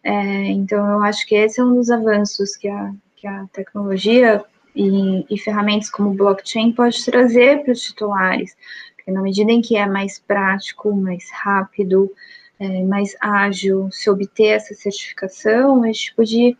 [0.08, 4.42] É, então, eu acho que esse é um dos avanços que a, que a tecnologia
[4.74, 8.56] e, e ferramentas como blockchain pode trazer para os titulares,
[8.96, 12.10] porque na medida em que é mais prático, mais rápido,
[12.58, 16.56] é, mais ágil se obter essa certificação, esse tipo de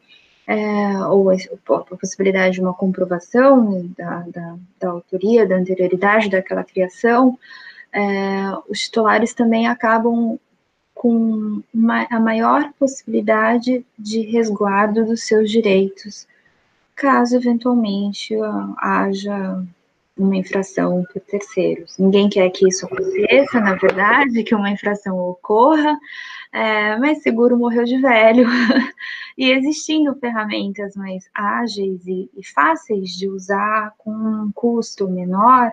[0.46, 1.36] é, ou a,
[1.98, 7.40] possibilidade de uma comprovação da, da, da, autoria, da anterioridade daquela criação,
[7.94, 8.02] é,
[8.68, 10.38] os titulares também acabam
[10.98, 11.62] com
[12.10, 16.28] a maior possibilidade de resguardo dos seus direitos,
[16.96, 18.36] caso eventualmente
[18.80, 19.64] haja
[20.18, 21.96] uma infração por terceiros.
[22.00, 25.96] Ninguém quer que isso aconteça, na verdade, que uma infração ocorra,
[26.52, 28.48] é, mas seguro morreu de velho.
[29.38, 35.72] e existindo ferramentas mais ágeis e, e fáceis de usar, com um custo menor,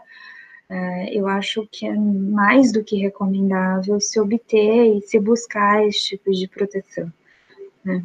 [1.12, 6.30] eu acho que é mais do que recomendável se obter e se buscar esse tipo
[6.30, 7.12] de proteção.
[7.84, 8.02] Né?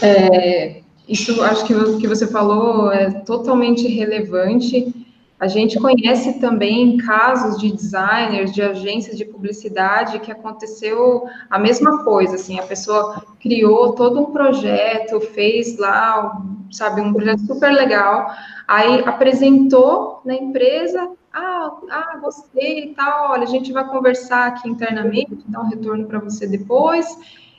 [0.00, 5.06] É, isso acho que que você falou é totalmente relevante.
[5.38, 12.04] A gente conhece também casos de designers, de agências de publicidade que aconteceu a mesma
[12.04, 16.40] coisa, assim, a pessoa criou todo um projeto, fez lá,
[16.72, 18.30] sabe, um projeto super legal,
[18.66, 24.68] aí apresentou na empresa, ah, ah, gostei e tal, olha, a gente vai conversar aqui
[24.68, 27.06] internamente, dar um retorno para você depois,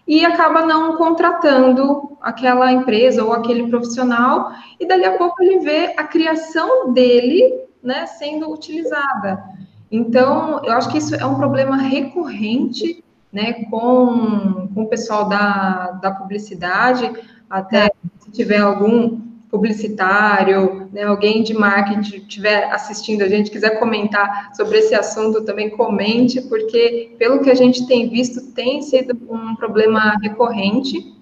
[0.08, 5.94] e acaba não contratando aquela empresa ou aquele profissional, e dali a pouco ele vê
[5.98, 9.44] a criação dele né, sendo utilizada.
[9.92, 15.92] Então, eu acho que isso é um problema recorrente né, com, com o pessoal da,
[16.02, 17.12] da publicidade,
[17.54, 24.50] até se tiver algum publicitário, né, alguém de marketing estiver assistindo a gente, quiser comentar
[24.56, 29.56] sobre esse assunto, também comente, porque pelo que a gente tem visto, tem sido um
[29.56, 31.14] problema recorrente.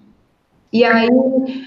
[0.72, 1.10] E aí,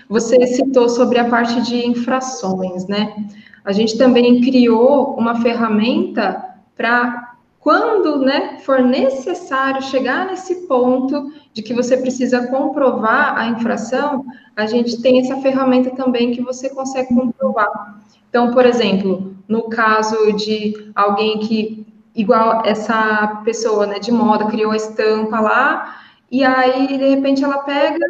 [0.09, 3.27] você citou sobre a parte de infrações, né?
[3.63, 6.43] A gente também criou uma ferramenta
[6.75, 7.24] para
[7.65, 14.23] quando né, for necessário chegar nesse ponto de que você precisa comprovar a infração,
[14.55, 17.99] a gente tem essa ferramenta também que você consegue comprovar.
[18.29, 24.71] Então, por exemplo, no caso de alguém que, igual essa pessoa né, de moda, criou
[24.71, 25.97] a estampa lá,
[26.29, 28.05] e aí, de repente, ela pega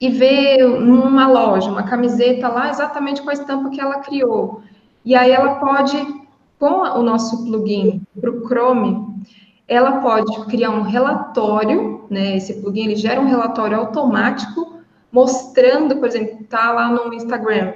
[0.00, 4.62] e vê numa loja uma camiseta lá exatamente com a estampa que ela criou.
[5.04, 5.98] E aí ela pode,
[6.64, 9.06] com o nosso plugin para o Chrome,
[9.68, 12.38] ela pode criar um relatório, né?
[12.38, 14.78] Esse plugin ele gera um relatório automático
[15.12, 17.74] mostrando, por exemplo, tá lá no Instagram,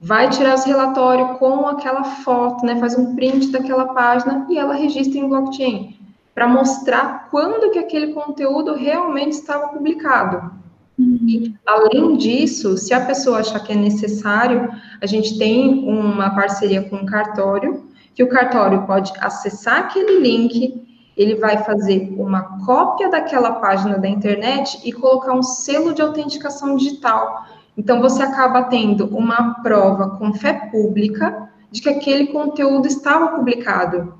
[0.00, 2.76] vai tirar esse relatório com aquela foto, né?
[2.76, 5.96] Faz um print daquela página e ela registra em blockchain
[6.32, 10.52] para mostrar quando que aquele conteúdo realmente estava publicado.
[10.96, 16.88] E, além disso, se a pessoa achar que é necessário, a gente tem uma parceria
[16.88, 20.82] com o cartório, que o cartório pode acessar aquele link,
[21.16, 26.76] ele vai fazer uma cópia daquela página da internet e colocar um selo de autenticação
[26.76, 27.44] digital.
[27.76, 34.14] Então, você acaba tendo uma prova com fé pública de que aquele conteúdo estava publicado.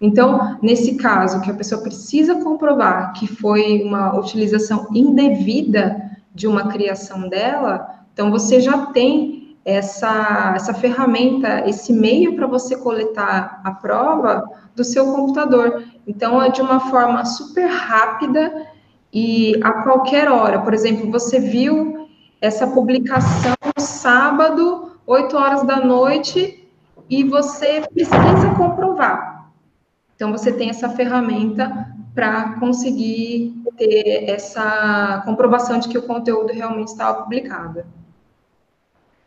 [0.00, 6.68] Então, nesse caso, que a pessoa precisa comprovar que foi uma utilização indevida de uma
[6.68, 9.39] criação dela, então você já tem
[9.70, 14.44] essa, essa ferramenta, esse meio para você coletar a prova
[14.74, 15.84] do seu computador.
[16.06, 18.66] Então, é de uma forma super rápida
[19.12, 20.60] e a qualquer hora.
[20.60, 22.08] Por exemplo, você viu
[22.40, 26.68] essa publicação sábado, 8 horas da noite,
[27.08, 29.50] e você precisa comprovar.
[30.14, 36.88] Então, você tem essa ferramenta para conseguir ter essa comprovação de que o conteúdo realmente
[36.88, 37.84] estava publicado.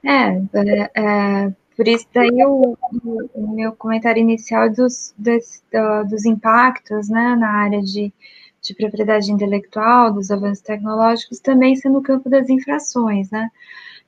[0.04, 2.78] É, é, é por isso daí o,
[3.34, 8.14] o, meu comentário inicial dos, dos, impactos né, na área de,
[8.62, 13.50] de propriedade intelectual, dos avanços tecnológicos, também sendo no campo das infrações, né?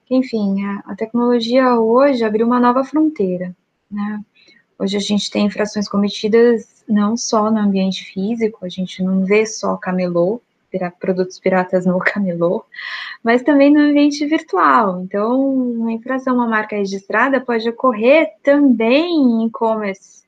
[0.10, 3.56] Enfim, a, a tecnologia hoje abriu uma nova fronteira,
[3.90, 4.24] né?
[4.78, 9.46] Hoje a gente tem infrações cometidas não só no ambiente físico, a gente não vê
[9.46, 10.42] só camelô,
[11.00, 12.66] produtos piratas no camelô,
[13.24, 15.02] mas também no ambiente virtual.
[15.02, 20.24] Então, uma infração, uma marca registrada pode ocorrer também em e-commerce,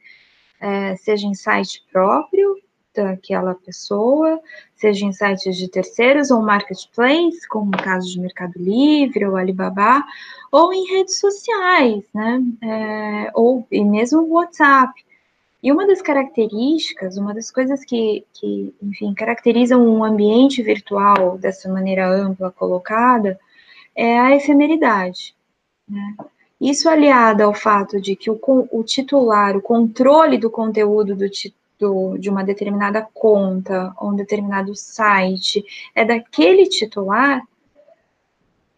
[0.59, 2.55] é, seja em site próprio
[2.95, 4.39] daquela pessoa,
[4.75, 10.03] seja em sites de terceiros ou marketplace, como no caso de Mercado Livre ou Alibaba,
[10.51, 12.41] ou em redes sociais, né?
[12.63, 15.06] É, ou e mesmo WhatsApp.
[15.61, 21.67] E uma das características, uma das coisas que, que, enfim, caracterizam um ambiente virtual dessa
[21.67, 23.39] maneira ampla colocada
[23.95, 25.35] é a efemeridade.
[25.89, 26.15] Né?
[26.61, 28.39] Isso aliado ao fato de que o,
[28.71, 31.25] o titular, o controle do conteúdo do,
[31.79, 37.41] do, de uma determinada conta ou um determinado site é daquele titular,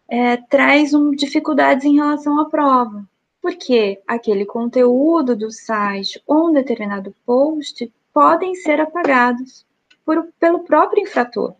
[0.08, 3.06] é, traz um, dificuldades em relação à prova
[3.40, 9.64] porque aquele conteúdo do site ou um determinado post podem ser apagados
[10.04, 11.54] por, pelo próprio infrator.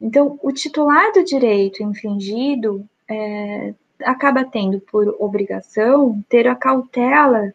[0.00, 3.74] Então, o titular do direito infringido é,
[4.04, 7.54] acaba tendo por obrigação ter a cautela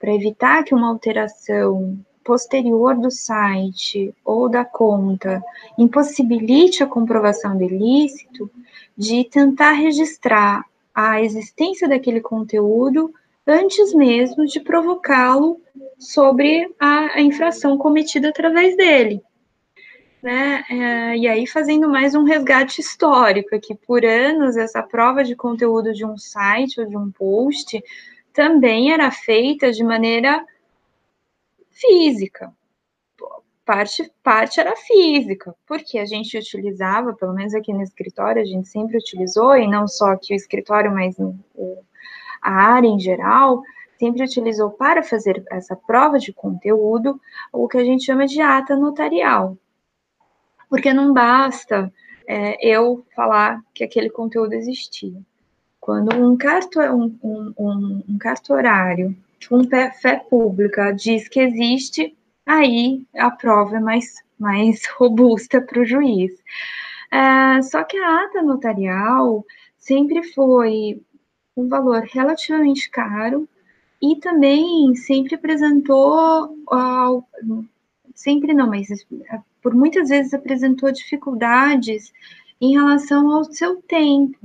[0.00, 5.42] para evitar que uma alteração posterior do site ou da conta
[5.76, 8.50] impossibilite a comprovação do ilícito,
[8.96, 10.64] de tentar registrar
[10.94, 13.12] a existência daquele conteúdo
[13.46, 15.60] antes mesmo de provocá-lo
[15.98, 19.22] sobre a, a, infração cometida através dele.
[20.22, 20.64] Né?
[20.70, 25.92] É, e aí, fazendo mais um resgate histórico, que por anos essa prova de conteúdo
[25.92, 27.82] de um site ou de um post
[28.32, 30.44] também era feita de maneira
[31.70, 32.52] física
[33.64, 38.68] parte, parte era física, porque a gente utilizava, pelo menos aqui no escritório, a gente
[38.68, 41.16] sempre utilizou, e não só aqui o escritório, mas
[42.40, 43.62] a área em geral,
[43.98, 47.20] sempre utilizou para fazer essa prova de conteúdo
[47.52, 49.56] o que a gente chama de ata notarial.
[50.68, 51.92] Porque não basta
[52.26, 55.20] é, eu falar que aquele conteúdo existia.
[55.78, 59.16] Quando um, carto, um, um, um cartorário,
[59.50, 62.16] um fé pública diz que existe
[62.46, 66.32] aí a prova é mais, mais robusta para o juiz.
[67.10, 69.44] É, só que a ata notarial
[69.76, 71.02] sempre foi
[71.56, 73.48] um valor relativamente caro
[74.00, 76.56] e também sempre apresentou,
[78.14, 78.88] sempre não, mas
[79.62, 82.12] por muitas vezes apresentou dificuldades
[82.60, 84.38] em relação ao seu tempo.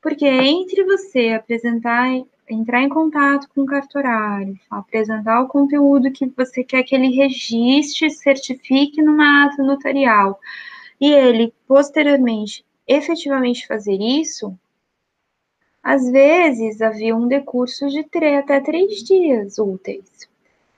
[0.00, 2.08] Porque entre você apresentar
[2.48, 8.10] entrar em contato com o cartorário, apresentar o conteúdo que você quer que ele registre,
[8.10, 10.38] certifique numa ata notarial,
[11.00, 14.56] e ele posteriormente efetivamente fazer isso,
[15.82, 20.28] às vezes havia um decurso de três, até três dias úteis.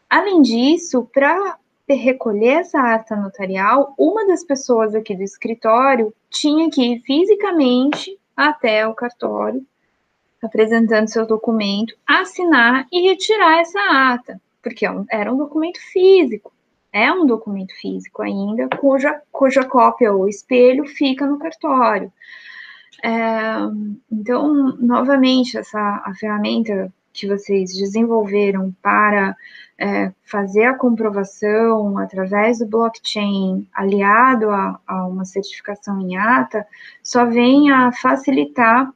[0.08, 1.58] Além disso, para
[1.88, 8.86] recolher essa ata notarial, uma das pessoas aqui do escritório tinha que ir fisicamente até
[8.86, 9.64] o cartório,
[10.42, 13.80] apresentando seu documento, assinar e retirar essa
[14.12, 16.52] ata, porque é era um documento físico.
[16.90, 22.10] É um documento físico ainda, cuja, cuja cópia ou espelho fica no cartório.
[23.04, 23.10] É,
[24.10, 29.36] então, novamente, essa a ferramenta que vocês desenvolveram para
[29.78, 36.66] é, fazer a comprovação através do blockchain, aliado a, a, uma certificação em ata,
[37.02, 38.90] só vem a facilitar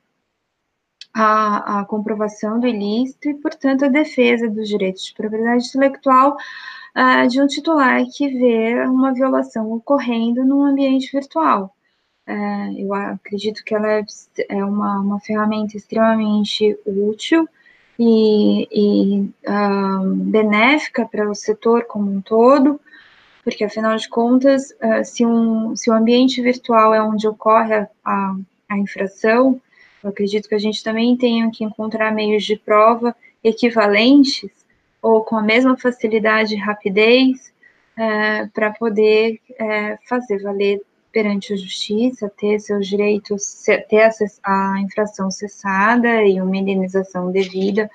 [1.14, 6.36] a, a, comprovação do ilícito e, portanto, a defesa dos direitos de propriedade intelectual
[6.96, 11.74] uh, de um titular que vê uma violação ocorrendo num ambiente virtual.
[12.26, 14.04] Uh, eu acredito que ela é,
[14.48, 17.48] é uma, uma ferramenta extremamente útil
[17.98, 22.80] e, e uh, benéfica para o setor como um todo,
[23.44, 27.88] porque afinal de contas, uh, se, um, se o ambiente virtual é onde ocorre a,
[28.04, 28.36] a,
[28.68, 29.60] a, infração,
[30.02, 34.50] eu acredito que a gente também tenha que encontrar meios de prova equivalentes
[35.00, 37.52] ou com a mesma facilidade e rapidez
[37.96, 40.80] uh, para poder uh, fazer valer
[41.12, 44.08] perante a justiça, ter seus direitos, ter
[44.42, 47.90] a, infração cessada e uma indenização devida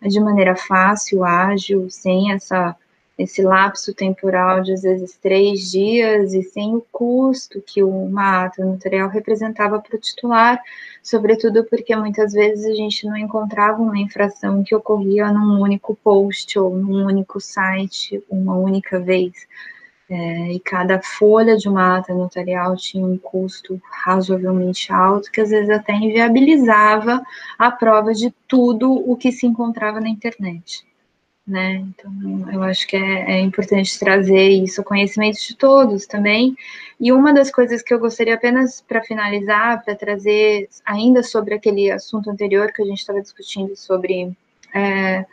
[0.00, 2.74] de maneira fácil, ágil, sem essa
[3.18, 8.64] esse lapso temporal de às vezes três dias e sem o custo que uma ata
[8.64, 10.60] notarial representava para o titular,
[11.02, 16.58] sobretudo porque muitas vezes a gente não encontrava uma infração que ocorria num único post
[16.58, 19.32] ou num único site, uma única vez.
[20.08, 25.50] É, e cada folha de uma ata notarial tinha um custo razoavelmente alto, que às
[25.50, 27.20] vezes até inviabilizava
[27.58, 30.86] a prova de tudo o que se encontrava na internet.
[31.46, 31.76] Né?
[31.76, 32.12] Então,
[32.52, 36.56] eu acho que é, é importante trazer isso conhecimento de todos também.
[36.98, 41.90] E uma das coisas que eu gostaria apenas para finalizar, para trazer ainda sobre aquele
[41.90, 44.36] assunto anterior que a gente estava discutindo sobre
[44.74, 45.24] é,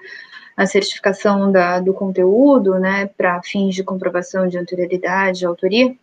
[0.55, 5.95] a certificação da, do conteúdo, né, para fins de comprovação de anterioridade, de autoria,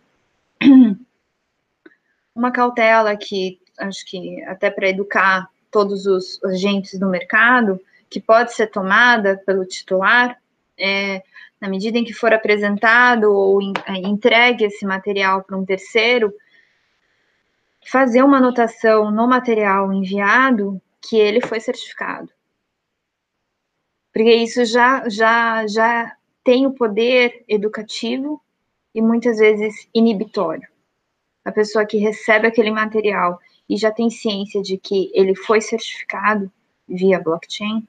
[2.35, 7.79] uma cautela que acho que até para educar todos os agentes do mercado,
[8.11, 10.37] que pode ser tomada pelo titular,
[10.77, 11.23] é,
[11.59, 16.31] na medida em que for apresentado ou é, entregue esse material para um terceiro,
[17.87, 22.29] fazer uma anotação no material enviado que ele foi certificado
[24.11, 28.41] porque isso já, já, já tem o poder educativo
[28.93, 30.67] e muitas vezes inibitório.
[31.45, 33.39] A pessoa que recebe aquele material
[33.69, 36.51] e já tem ciência de que ele foi certificado
[36.87, 37.87] via blockchain,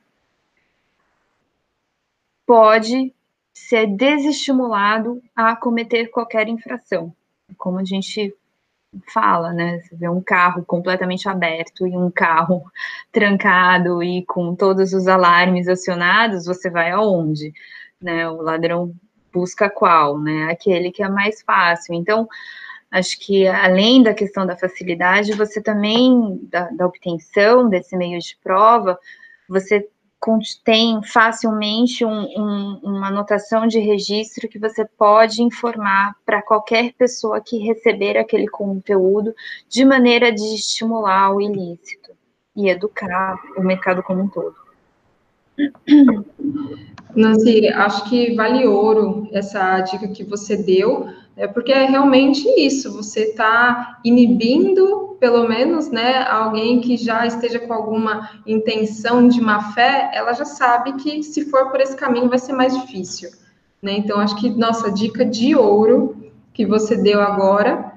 [2.52, 3.14] pode
[3.54, 7.10] ser desestimulado a cometer qualquer infração.
[7.56, 8.34] Como a gente
[9.10, 9.80] fala, né?
[9.80, 12.62] Você vê um carro completamente aberto e um carro
[13.10, 17.54] trancado e com todos os alarmes acionados, você vai aonde?
[17.98, 18.28] Né?
[18.28, 18.94] O ladrão
[19.32, 20.50] busca qual, né?
[20.50, 21.94] Aquele que é mais fácil.
[21.94, 22.28] Então,
[22.90, 28.36] acho que além da questão da facilidade, você também, da, da obtenção desse meio de
[28.44, 28.98] prova,
[29.48, 29.88] você
[30.64, 37.40] tem facilmente um, um, uma anotação de registro que você pode informar para qualquer pessoa
[37.40, 39.34] que receber aquele conteúdo
[39.68, 42.12] de maneira de estimular o ilícito
[42.54, 44.61] e educar o mercado como um todo.
[47.14, 52.92] Nancy, acho que vale ouro essa dica que você deu, né, porque é realmente isso,
[52.92, 59.72] você está inibindo, pelo menos, né, alguém que já esteja com alguma intenção de má
[59.72, 63.30] fé, ela já sabe que se for por esse caminho vai ser mais difícil.
[63.80, 63.92] Né?
[63.98, 66.16] Então, acho que nossa dica de ouro
[66.52, 67.92] que você deu agora,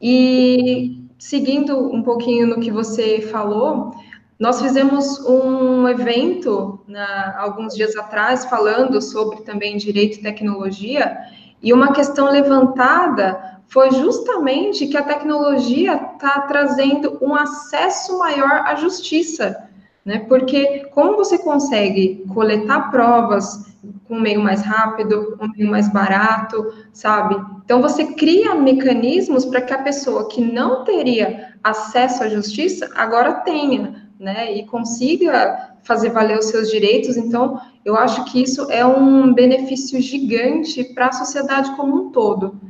[0.00, 3.92] e seguindo um pouquinho no que você falou,
[4.40, 11.14] nós fizemos um evento na, alguns dias atrás falando sobre também direito e tecnologia,
[11.62, 18.74] e uma questão levantada foi justamente que a tecnologia está trazendo um acesso maior à
[18.76, 19.68] justiça,
[20.02, 20.20] né?
[20.20, 23.70] Porque como você consegue coletar provas
[24.08, 27.36] com um meio mais rápido, um meio mais barato, sabe?
[27.62, 33.34] Então você cria mecanismos para que a pessoa que não teria acesso à justiça agora
[33.34, 37.16] tenha né, e consiga fazer valer os seus direitos.
[37.16, 42.60] Então, eu acho que isso é um benefício gigante para a sociedade como um todo.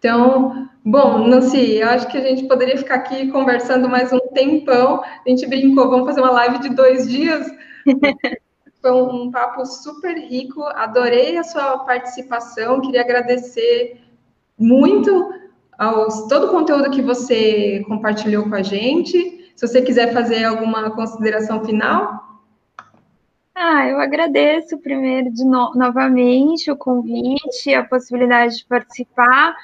[0.00, 5.00] Então, bom, Nancy, eu acho que a gente poderia ficar aqui conversando mais um tempão.
[5.02, 7.46] A gente brincou, vamos fazer uma live de dois dias.
[8.82, 14.00] Foi um, papo super rico, adorei a sua participação, queria agradecer
[14.56, 15.32] muito
[15.76, 19.37] aos, todo o conteúdo que você compartilhou com a gente.
[19.58, 22.44] Se você quiser fazer alguma consideração final.
[23.52, 29.56] Ah, eu agradeço primeiro de no novamente o convite, a possibilidade de participar.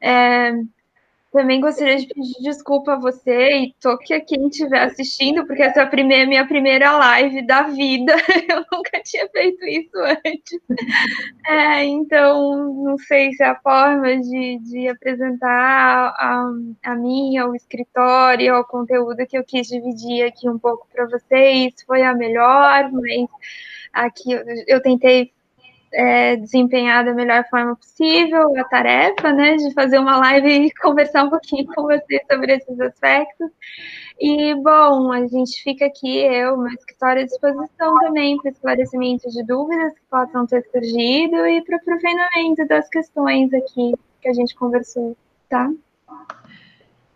[0.00, 0.50] É,
[1.36, 5.80] também gostaria de pedir desculpa a você e toque a quem estiver assistindo, porque essa
[5.80, 8.14] é a primeira, minha primeira live da vida.
[8.48, 10.58] Eu nunca tinha feito isso antes.
[11.46, 16.50] É, então, não sei se a forma de, de apresentar a,
[16.82, 21.74] a minha, o escritório, o conteúdo que eu quis dividir aqui um pouco para vocês
[21.86, 23.28] foi a melhor, mas
[23.92, 24.32] aqui
[24.66, 25.35] eu tentei
[25.92, 31.24] é, desempenhar da melhor forma possível a tarefa, né, de fazer uma live e conversar
[31.24, 33.50] um pouquinho com você sobre esses aspectos.
[34.18, 39.44] E, bom, a gente fica aqui, eu, meu escritório à disposição também para esclarecimento de
[39.44, 44.54] dúvidas que possam ter surgido e para o aprofundamento das questões aqui que a gente
[44.54, 45.16] conversou,
[45.48, 45.70] tá?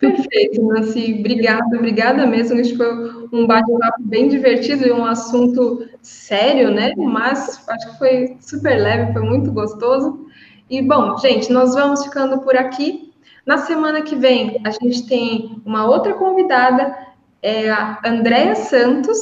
[0.01, 1.17] Perfeito, Nancy.
[1.21, 2.59] Obrigada, obrigada mesmo.
[2.59, 6.95] Acho que foi um bate-papo bem divertido e um assunto sério, né?
[6.97, 10.27] Mas acho que foi super leve, foi muito gostoso.
[10.71, 13.13] E, bom, gente, nós vamos ficando por aqui.
[13.45, 16.97] Na semana que vem, a gente tem uma outra convidada,
[17.43, 19.19] é a Andréa Santos.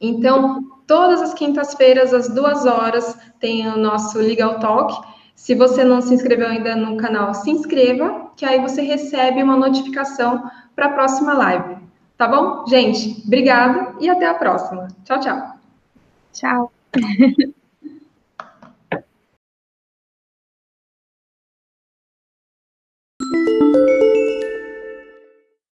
[0.00, 5.06] Então, todas as quintas-feiras, às duas horas, tem o nosso Legal Talk.
[5.42, 9.56] Se você não se inscreveu ainda no canal, se inscreva, que aí você recebe uma
[9.56, 11.78] notificação para a próxima live.
[12.16, 12.64] Tá bom?
[12.68, 14.86] Gente, obrigada e até a próxima.
[15.04, 15.56] Tchau, tchau.
[16.32, 16.72] Tchau.